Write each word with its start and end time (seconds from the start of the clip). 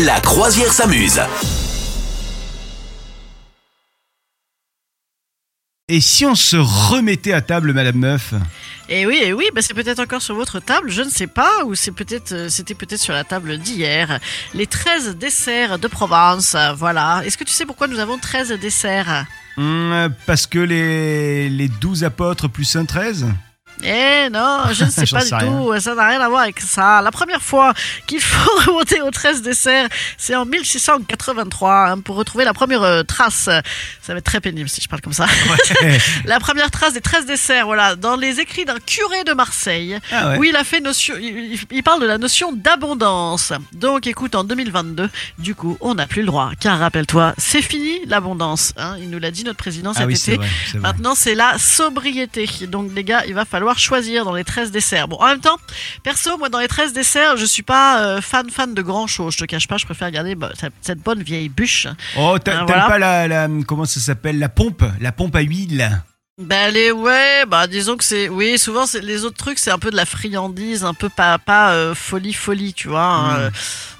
La 0.00 0.20
croisière 0.20 0.72
s'amuse. 0.72 1.20
Et 5.88 6.00
si 6.00 6.24
on 6.24 6.34
se 6.34 6.56
remettait 6.56 7.32
à 7.34 7.42
table, 7.42 7.72
Madame 7.74 7.96
Meuf 7.96 8.32
Et 8.88 9.04
oui, 9.06 9.20
et 9.22 9.32
oui, 9.34 9.44
bah 9.54 9.60
c'est 9.60 9.74
peut-être 9.74 9.98
encore 10.00 10.22
sur 10.22 10.34
votre 10.34 10.60
table, 10.60 10.90
je 10.90 11.02
ne 11.02 11.10
sais 11.10 11.26
pas, 11.26 11.64
ou 11.66 11.74
c'est 11.74 11.92
peut-être, 11.92 12.32
euh, 12.32 12.48
c'était 12.48 12.74
peut-être 12.74 13.00
sur 13.00 13.12
la 13.12 13.24
table 13.24 13.58
d'hier. 13.58 14.18
Les 14.54 14.66
13 14.66 15.16
desserts 15.16 15.78
de 15.78 15.88
Provence, 15.88 16.54
euh, 16.54 16.72
voilà. 16.72 17.20
Est-ce 17.26 17.36
que 17.36 17.44
tu 17.44 17.52
sais 17.52 17.66
pourquoi 17.66 17.88
nous 17.88 17.98
avons 17.98 18.16
13 18.16 18.52
desserts? 18.52 19.26
Hum, 19.58 20.08
Parce 20.26 20.46
que 20.46 20.58
les, 20.60 21.50
les 21.50 21.68
12 21.68 22.04
apôtres 22.04 22.48
plus 22.48 22.74
un 22.76 22.86
13 22.86 23.26
Eh 23.82 24.28
non, 24.30 24.60
je 24.72 24.84
ne 24.84 24.90
sais 24.90 25.06
pas 25.06 25.24
du 25.24 25.34
rien. 25.34 25.46
tout, 25.46 25.80
ça 25.80 25.94
n'a 25.94 26.06
rien 26.08 26.20
à 26.20 26.28
voir 26.28 26.42
avec 26.42 26.60
ça. 26.60 27.02
La 27.02 27.10
première 27.10 27.42
fois 27.42 27.72
qu'il 28.06 28.20
faut 28.20 28.50
remonter 28.66 29.00
aux 29.00 29.10
13 29.10 29.42
desserts, 29.42 29.88
c'est 30.16 30.34
en 30.36 30.44
1683, 30.46 31.88
hein, 31.90 32.00
pour 32.00 32.16
retrouver 32.16 32.44
la 32.44 32.52
première 32.54 32.82
euh, 32.82 33.02
trace. 33.02 33.48
Ça 34.02 34.12
va 34.12 34.16
être 34.18 34.24
très 34.24 34.40
pénible 34.40 34.68
si 34.68 34.80
je 34.80 34.88
parle 34.88 35.02
comme 35.02 35.12
ça. 35.12 35.26
la 36.24 36.38
première 36.40 36.70
trace 36.70 36.94
des 36.94 37.00
13 37.00 37.26
desserts, 37.26 37.66
voilà, 37.66 37.96
dans 37.96 38.16
les 38.16 38.40
écrits 38.40 38.64
d'un 38.64 38.78
curé 38.84 39.24
de 39.24 39.32
Marseille, 39.32 39.98
Ah 40.12 40.30
ouais. 40.30 40.38
où 40.38 40.44
il 40.44 40.56
a 40.56 40.64
fait 40.64 40.80
notion, 40.80 41.14
il, 41.18 41.82
parle 41.82 42.00
de 42.00 42.06
la 42.06 42.18
notion 42.18 42.52
d'abondance. 42.52 43.52
Donc 43.72 44.06
écoute, 44.06 44.34
en 44.34 44.44
2022, 44.44 45.08
du 45.38 45.54
coup, 45.54 45.76
on 45.80 45.94
n'a 45.94 46.06
plus 46.06 46.20
le 46.22 46.26
droit, 46.26 46.50
car 46.60 46.78
rappelle-toi, 46.78 47.34
c'est 47.38 47.62
fini 47.62 48.00
l'abondance. 48.06 48.72
hein. 48.76 48.96
il 49.00 49.10
nous 49.10 49.18
l'a 49.18 49.30
dit 49.30 49.44
notre 49.44 49.58
président 49.58 49.92
cet 49.92 50.02
Ah 50.02 50.06
oui, 50.06 50.16
c'est 50.16 50.34
été. 50.34 50.40
vrai. 50.44 50.78
Maintenant, 50.80 51.14
c'est 51.14 51.34
la 51.34 51.58
sobriété. 51.58 52.48
Donc, 52.68 52.90
les 52.94 53.04
gars, 53.04 53.24
il 53.26 53.34
va 53.34 53.44
falloir 53.44 53.71
choisir 53.78 54.24
dans 54.24 54.34
les 54.34 54.44
13 54.44 54.70
desserts. 54.70 55.08
Bon, 55.08 55.16
en 55.16 55.26
même 55.26 55.40
temps, 55.40 55.56
perso, 56.02 56.36
moi, 56.38 56.48
dans 56.48 56.58
les 56.58 56.68
13 56.68 56.92
desserts, 56.92 57.36
je 57.36 57.44
suis 57.46 57.62
pas 57.62 58.02
euh, 58.02 58.20
fan 58.20 58.48
fan 58.50 58.74
de 58.74 58.82
grand 58.82 59.06
chose. 59.06 59.34
Je 59.34 59.38
te 59.38 59.44
cache 59.44 59.68
pas, 59.68 59.76
je 59.78 59.84
préfère 59.84 60.10
garder 60.10 60.34
bah, 60.34 60.50
cette- 60.80 61.00
bonne 61.02 61.22
vieille 61.22 61.48
bûche. 61.48 61.86
Oh, 62.16 62.34
Ah, 62.36 62.38
t'aimes 62.38 62.64
voilà. 62.66 62.86
pas 62.86 62.98
la, 62.98 63.28
la- 63.28 63.48
Comment 63.66 63.84
ça 63.84 64.00
s'appelle? 64.00 64.38
La 64.38 64.48
pompe? 64.48 64.84
La 65.00 65.12
pompe 65.12 65.36
à 65.36 65.40
huile? 65.40 66.02
Ben, 66.38 66.72
les, 66.72 66.90
ouais, 66.92 67.44
bah, 67.46 67.66
disons 67.66 67.98
que 67.98 68.04
c'est, 68.04 68.30
oui, 68.30 68.58
souvent, 68.58 68.86
c'est, 68.86 69.02
les 69.02 69.26
autres 69.26 69.36
trucs, 69.36 69.58
c'est 69.58 69.70
un 69.70 69.78
peu 69.78 69.90
de 69.90 69.96
la 69.96 70.06
friandise, 70.06 70.82
un 70.82 70.94
peu 70.94 71.10
pas, 71.10 71.36
pas 71.38 71.74
euh, 71.74 71.94
folie, 71.94 72.32
folie, 72.32 72.72
tu 72.72 72.88
vois. 72.88 73.02
hein, 73.04 73.36
Mm. 73.36 73.40
euh, 73.42 73.50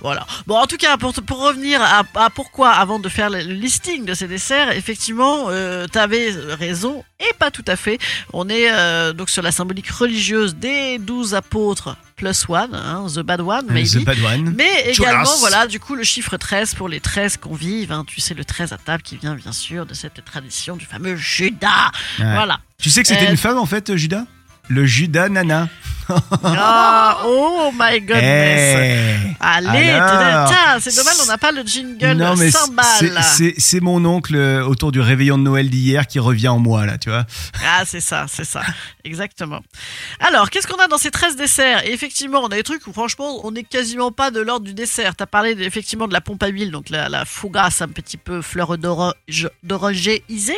voilà. 0.00 0.26
Bon, 0.46 0.56
en 0.56 0.66
tout 0.66 0.78
cas, 0.78 0.96
pour, 0.96 1.12
pour 1.12 1.40
revenir 1.42 1.82
à, 1.82 2.04
à 2.14 2.30
pourquoi, 2.30 2.70
avant 2.70 2.98
de 2.98 3.08
faire 3.10 3.28
le 3.28 3.42
le 3.42 3.52
listing 3.52 4.06
de 4.06 4.14
ces 4.14 4.28
desserts, 4.28 4.70
effectivement, 4.72 5.50
euh, 5.50 5.86
t'avais 5.86 6.30
raison, 6.58 7.04
et 7.20 7.34
pas 7.34 7.50
tout 7.50 7.64
à 7.66 7.76
fait. 7.76 7.98
On 8.32 8.48
est 8.48 8.70
euh, 8.72 9.12
donc 9.12 9.28
sur 9.28 9.42
la 9.42 9.52
symbolique 9.52 9.90
religieuse 9.90 10.54
des 10.54 10.96
douze 10.98 11.34
apôtres 11.34 11.96
plus 12.22 12.48
one, 12.48 12.72
hein, 12.72 13.06
the 13.12 13.18
bad 13.20 13.40
one, 13.40 13.66
maybe. 13.68 13.88
The 13.90 14.04
Bad 14.04 14.18
One. 14.20 14.54
Mais 14.56 14.90
également, 14.92 15.36
voilà, 15.40 15.66
du 15.66 15.80
coup, 15.80 15.96
le 15.96 16.04
chiffre 16.04 16.36
13 16.36 16.74
pour 16.76 16.88
les 16.88 17.00
13 17.00 17.36
convives. 17.38 17.90
Hein, 17.90 18.04
tu 18.06 18.20
sais, 18.20 18.32
le 18.34 18.44
13 18.44 18.72
à 18.72 18.78
table 18.78 19.02
qui 19.02 19.16
vient, 19.16 19.34
bien 19.34 19.50
sûr, 19.50 19.86
de 19.86 19.92
cette 19.94 20.24
tradition 20.24 20.76
du 20.76 20.86
fameux 20.86 21.16
Judas. 21.16 21.90
Ouais. 22.20 22.32
Voilà. 22.34 22.60
Tu 22.80 22.90
sais 22.90 23.02
que 23.02 23.08
c'était 23.08 23.26
Euh, 23.26 23.30
une 23.32 23.36
femme 23.36 23.58
en 23.58 23.66
fait, 23.66 23.96
Judas? 23.96 24.24
Le 24.68 24.86
Judas 24.86 25.28
Nana. 25.28 25.68
Ah, 26.44 27.18
oh 27.24 27.72
my 27.76 28.00
goodness. 28.00 28.76
Eh. 28.78 29.31
Allez, 29.44 29.90
Alors 29.90 30.48
tiens, 30.48 30.78
c'est 30.80 30.94
dommage, 30.94 31.16
on 31.22 31.26
n'a 31.26 31.36
pas 31.36 31.50
le 31.50 31.62
jingle 31.62 32.12
Non 32.12 32.36
mais 32.36 32.50
c'est- 32.50 32.58
cymbale. 32.58 33.54
c'est 33.58 33.80
mon 33.80 34.04
oncle 34.04 34.36
euh, 34.36 34.64
autour 34.64 34.92
du 34.92 35.00
réveillon 35.00 35.36
de 35.36 35.42
Noël 35.42 35.68
d'hier 35.68 36.06
qui 36.06 36.20
revient 36.20 36.46
en 36.48 36.60
moi 36.60 36.86
là, 36.86 36.96
tu 36.96 37.10
vois. 37.10 37.26
Ah, 37.66 37.82
c'est 37.84 38.00
ça, 38.00 38.26
c'est 38.28 38.44
ça. 38.44 38.62
Exactement. 39.04 39.60
Alors, 40.20 40.48
qu'est-ce 40.48 40.68
qu'on 40.68 40.80
a 40.80 40.86
dans 40.86 40.96
ces 40.98 41.10
13 41.10 41.34
desserts? 41.34 41.84
Et 41.84 41.92
effectivement, 41.92 42.38
on 42.42 42.46
a 42.46 42.54
des 42.54 42.62
trucs 42.62 42.86
où 42.86 42.92
franchement, 42.92 43.40
on 43.44 43.50
n'est 43.50 43.64
quasiment 43.64 44.12
pas 44.12 44.30
de 44.30 44.40
l'ordre 44.40 44.64
du 44.64 44.74
dessert. 44.74 45.16
T'as 45.16 45.26
parlé 45.26 45.56
de- 45.56 45.62
effectivement 45.64 46.06
de 46.06 46.12
la 46.12 46.20
pompe 46.20 46.42
à 46.44 46.46
huile, 46.46 46.70
donc 46.70 46.88
la, 46.88 47.08
la 47.08 47.24
fougasse 47.24 47.82
un 47.82 47.88
petit 47.88 48.16
peu 48.18 48.42
fleur 48.42 48.76
d'orangéisée, 49.62 50.56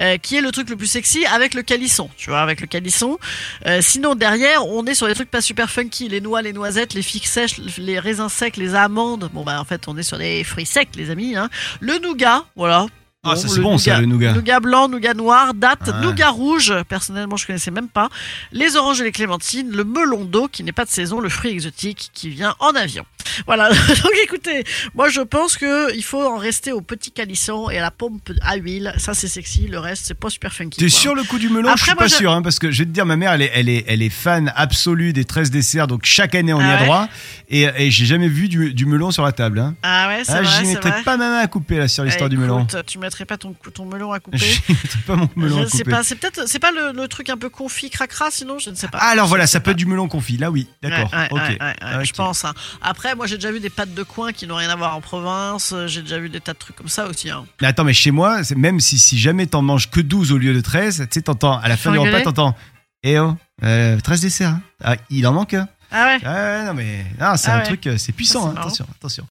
euh, 0.00 0.16
qui 0.18 0.36
est 0.36 0.40
le 0.40 0.52
truc 0.52 0.70
le 0.70 0.76
plus 0.76 0.86
sexy 0.86 1.26
avec 1.26 1.54
le 1.54 1.62
calisson, 1.62 2.08
tu 2.16 2.30
vois, 2.30 2.40
avec 2.40 2.60
le 2.60 2.68
calisson. 2.68 3.18
Euh, 3.66 3.80
sinon, 3.82 4.14
derrière, 4.14 4.64
on 4.68 4.86
est 4.86 4.94
sur 4.94 5.08
des 5.08 5.14
trucs 5.14 5.30
pas 5.30 5.40
super 5.40 5.68
funky, 5.70 6.08
les 6.08 6.20
noix, 6.20 6.40
les 6.40 6.52
noisettes, 6.52 6.94
les 6.94 7.02
figues 7.02 7.24
sèches, 7.26 7.58
les 7.78 7.98
raisins 7.98 8.11
secs, 8.28 8.56
les 8.56 8.74
amandes. 8.74 9.28
Bon, 9.32 9.44
bah, 9.44 9.60
en 9.60 9.64
fait, 9.64 9.88
on 9.88 9.96
est 9.96 10.02
sur 10.02 10.18
des 10.18 10.44
fruits 10.44 10.66
secs, 10.66 10.88
les 10.96 11.10
amis. 11.10 11.36
Hein. 11.36 11.48
Le 11.80 11.98
nougat, 11.98 12.44
voilà. 12.56 12.86
Ah, 13.24 13.36
ça, 13.36 13.46
c'est 13.46 13.60
bon, 13.60 13.78
ça, 13.78 14.00
le 14.00 14.06
nougat. 14.06 14.32
Nougat 14.32 14.58
blanc, 14.58 14.88
nougat 14.88 15.14
noir, 15.14 15.54
date, 15.54 15.86
Ouais. 15.86 16.00
nougat 16.00 16.30
rouge. 16.30 16.74
Personnellement, 16.88 17.36
je 17.36 17.46
connaissais 17.46 17.70
même 17.70 17.86
pas. 17.88 18.08
Les 18.50 18.74
oranges 18.74 19.00
et 19.00 19.04
les 19.04 19.12
clémentines, 19.12 19.70
le 19.70 19.84
melon 19.84 20.24
d'eau 20.24 20.48
qui 20.48 20.64
n'est 20.64 20.72
pas 20.72 20.84
de 20.84 20.90
saison, 20.90 21.20
le 21.20 21.28
fruit 21.28 21.52
exotique 21.52 22.10
qui 22.12 22.30
vient 22.30 22.56
en 22.58 22.70
avion. 22.74 23.04
Voilà. 23.46 23.68
Donc 24.02 24.12
écoutez, 24.24 24.64
moi 24.94 25.08
je 25.08 25.20
pense 25.20 25.56
que 25.56 25.94
il 25.94 26.02
faut 26.04 26.22
en 26.26 26.36
rester 26.36 26.72
au 26.72 26.80
petit 26.80 27.10
calisson 27.10 27.70
et 27.70 27.78
à 27.78 27.82
la 27.82 27.90
pompe 27.90 28.30
à 28.42 28.56
huile. 28.56 28.92
Ça 28.98 29.14
c'est 29.14 29.28
sexy. 29.28 29.66
Le 29.68 29.78
reste 29.78 30.04
c'est 30.06 30.14
pas 30.18 30.30
super 30.30 30.52
funky. 30.52 30.78
T'es 30.80 30.88
sûr 30.88 31.14
le 31.14 31.22
coup 31.24 31.38
du 31.38 31.48
melon? 31.48 31.68
Après, 31.68 31.78
Je 31.78 31.84
suis 31.84 31.94
pas 31.94 32.06
je- 32.08 32.14
sûr, 32.14 32.32
hein, 32.32 32.42
parce 32.42 32.58
que 32.58 32.70
je 32.70 32.78
vais 32.80 32.84
te 32.86 32.90
dire, 32.90 33.06
ma 33.06 33.16
mère, 33.16 33.32
elle 33.32 33.42
est, 33.42 33.50
elle 33.54 33.68
est, 33.68 33.84
elle 33.88 34.02
est 34.02 34.10
fan 34.10 34.52
absolue 34.56 35.12
des 35.12 35.24
13 35.24 35.50
desserts, 35.50 35.86
donc 35.86 36.04
chaque 36.04 36.34
année 36.34 36.52
on 36.52 36.60
y 36.60 36.64
Ah 36.64 36.76
a 36.76 36.78
ouais? 36.80 36.84
droit. 36.84 37.08
Et, 37.48 37.62
et 37.76 37.90
j'ai 37.90 38.06
jamais 38.06 38.28
vu 38.28 38.48
du, 38.48 38.72
du 38.74 38.86
melon 38.86 39.10
sur 39.10 39.24
la 39.24 39.32
table. 39.32 39.58
Hein. 39.58 39.74
Ah 39.82 40.08
ouais, 40.08 40.22
c'est 40.24 40.32
Ah, 40.32 40.42
vrai, 40.42 40.64
j'y 40.64 40.72
mettrais 40.72 40.90
vrai. 40.90 41.02
pas 41.02 41.16
ma 41.16 41.28
main 41.28 41.38
à 41.38 41.46
couper 41.46 41.78
là 41.78 41.88
sur 41.88 42.04
l'histoire 42.04 42.28
Eh, 42.28 42.30
du 42.34 42.38
melon. 42.38 42.66
Tu 42.86 42.98
mettrais 42.98 43.24
pas 43.24 43.36
ton, 43.36 43.54
ton 43.74 43.84
melon 43.84 44.12
à 44.12 44.20
couper. 44.20 44.38
J'y 44.38 44.60
mettrais 44.68 45.00
pas 45.06 45.16
mon 45.16 45.28
melon 45.36 45.56
Je 45.56 45.60
à 45.60 45.64
ne 45.64 45.68
sais 45.70 45.78
couper. 45.78 45.90
pas. 45.90 46.02
C'est 46.02 46.14
peut-être, 46.16 46.48
c'est 46.48 46.58
pas 46.58 46.70
le, 46.72 46.92
le 46.92 47.08
truc 47.08 47.28
un 47.30 47.36
peu 47.36 47.48
confit 47.50 47.90
cracra, 47.90 48.30
sinon 48.30 48.58
je 48.58 48.70
ne 48.70 48.74
sais 48.74 48.88
pas. 48.88 48.98
Ah, 49.00 49.08
alors 49.08 49.26
Je 49.26 49.28
voilà, 49.30 49.46
ça 49.46 49.60
peut 49.60 49.72
être 49.72 49.76
du 49.76 49.86
melon 49.86 50.08
confit. 50.08 50.36
Là, 50.36 50.50
oui, 50.50 50.66
d'accord. 50.82 51.10
Ouais, 51.12 51.28
ouais, 51.32 51.50
ok. 51.50 51.56
Ah, 51.80 52.02
Je 52.04 52.12
pense. 52.12 52.44
hein. 52.44 52.54
Après, 52.80 53.14
moi, 53.22 53.28
j'ai 53.28 53.36
déjà 53.36 53.52
vu 53.52 53.60
des 53.60 53.70
pâtes 53.70 53.94
de 53.94 54.02
coin 54.02 54.32
qui 54.32 54.48
n'ont 54.48 54.56
rien 54.56 54.68
à 54.68 54.74
voir 54.74 54.96
en 54.96 55.00
province. 55.00 55.70
euh, 55.72 55.86
J'ai 55.86 56.02
déjà 56.02 56.18
vu 56.18 56.28
des 56.28 56.40
tas 56.40 56.54
de 56.54 56.58
trucs 56.58 56.74
comme 56.74 56.88
ça 56.88 57.06
aussi. 57.06 57.30
hein. 57.30 57.44
Mais 57.60 57.68
attends, 57.68 57.84
mais 57.84 57.92
chez 57.92 58.10
moi, 58.10 58.40
même 58.56 58.80
si, 58.80 58.98
si 58.98 59.16
jamais 59.16 59.46
t'en 59.46 59.62
manges 59.62 59.88
que 59.90 60.00
12 60.00 60.32
au 60.32 60.38
lieu 60.38 60.52
de 60.52 60.60
13, 60.60 60.96
tu 61.02 61.06
sais, 61.12 61.22
t'entends, 61.22 61.56
à 61.60 61.68
la 61.68 61.76
fin 61.76 61.92
du 61.92 61.98
repas, 62.00 62.20
t'entends, 62.22 62.56
eh 63.04 63.20
oh, 63.20 63.36
euh, 63.62 63.96
13 64.00 64.20
desserts. 64.22 64.48
hein. 64.50 64.60
Ah, 64.82 64.96
il 65.08 65.24
en 65.28 65.32
manque 65.32 65.54
un. 65.54 65.68
Ah 65.92 66.06
ouais. 66.06 66.18
Ah, 66.24 66.32
ouais, 66.34 66.64
non, 66.64 66.74
mais, 66.74 67.06
non, 67.20 67.36
c'est 67.36 67.50
Ah 67.50 67.54
un 67.54 67.58
ouais. 67.58 67.64
truc, 67.64 67.86
euh, 67.86 67.96
c'est 67.96 68.10
puissant, 68.10 68.46
Ah, 68.48 68.58
hein, 68.58 68.60
attention, 68.62 68.86
attention. 68.98 69.24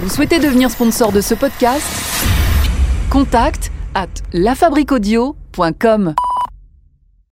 Vous 0.00 0.08
souhaitez 0.10 0.40
devenir 0.40 0.68
sponsor 0.68 1.12
de 1.12 1.20
ce 1.20 1.34
podcast? 1.34 1.86
Contact 3.08 3.70
à 3.94 4.06
lafabriquaudio.com. 4.32 6.14